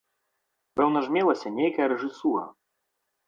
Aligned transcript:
Пэўна 0.79 1.03
ж 1.09 1.13
мелася 1.17 1.51
нейкая 1.59 1.87
рэжысура. 1.93 2.45